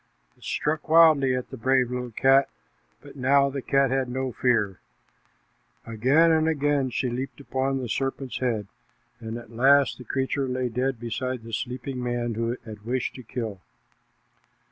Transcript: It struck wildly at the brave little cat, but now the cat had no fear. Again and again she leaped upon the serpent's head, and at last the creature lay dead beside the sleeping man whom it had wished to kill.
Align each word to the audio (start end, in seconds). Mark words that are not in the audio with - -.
It 0.35 0.43
struck 0.43 0.89
wildly 0.89 1.35
at 1.35 1.51
the 1.51 1.57
brave 1.57 1.91
little 1.91 2.09
cat, 2.09 2.49
but 3.01 3.15
now 3.15 3.51
the 3.51 3.61
cat 3.61 3.91
had 3.91 4.09
no 4.09 4.31
fear. 4.31 4.79
Again 5.85 6.31
and 6.31 6.49
again 6.49 6.89
she 6.89 7.07
leaped 7.07 7.39
upon 7.39 7.77
the 7.77 7.87
serpent's 7.87 8.39
head, 8.39 8.65
and 9.19 9.37
at 9.37 9.51
last 9.51 9.99
the 9.99 10.03
creature 10.03 10.47
lay 10.47 10.69
dead 10.69 10.99
beside 10.99 11.43
the 11.43 11.53
sleeping 11.53 12.01
man 12.03 12.33
whom 12.33 12.53
it 12.53 12.61
had 12.65 12.83
wished 12.83 13.13
to 13.13 13.21
kill. 13.21 13.61